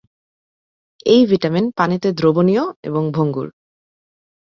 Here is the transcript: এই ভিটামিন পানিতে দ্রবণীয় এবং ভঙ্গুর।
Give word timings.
এই 1.05 1.21
ভিটামিন 1.25 1.65
পানিতে 1.77 2.09
দ্রবণীয় 2.13 2.63
এবং 2.83 3.03
ভঙ্গুর। 3.11 3.47